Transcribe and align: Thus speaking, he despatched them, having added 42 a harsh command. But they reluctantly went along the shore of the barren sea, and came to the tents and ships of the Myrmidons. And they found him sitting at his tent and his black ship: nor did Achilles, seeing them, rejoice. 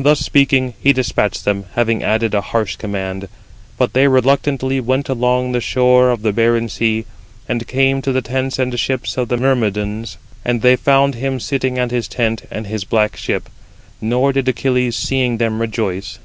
Thus 0.00 0.18
speaking, 0.18 0.74
he 0.80 0.92
despatched 0.92 1.44
them, 1.44 1.66
having 1.74 2.02
added 2.02 2.32
42 2.32 2.36
a 2.36 2.40
harsh 2.40 2.74
command. 2.74 3.28
But 3.78 3.92
they 3.92 4.08
reluctantly 4.08 4.80
went 4.80 5.08
along 5.08 5.52
the 5.52 5.60
shore 5.60 6.10
of 6.10 6.22
the 6.22 6.32
barren 6.32 6.68
sea, 6.68 7.04
and 7.48 7.64
came 7.68 8.02
to 8.02 8.10
the 8.10 8.20
tents 8.20 8.58
and 8.58 8.76
ships 8.80 9.16
of 9.16 9.28
the 9.28 9.36
Myrmidons. 9.36 10.16
And 10.44 10.62
they 10.62 10.74
found 10.74 11.14
him 11.14 11.38
sitting 11.38 11.78
at 11.78 11.92
his 11.92 12.08
tent 12.08 12.48
and 12.50 12.66
his 12.66 12.82
black 12.82 13.16
ship: 13.16 13.48
nor 14.00 14.32
did 14.32 14.48
Achilles, 14.48 14.96
seeing 14.96 15.36
them, 15.36 15.60
rejoice. 15.60 16.18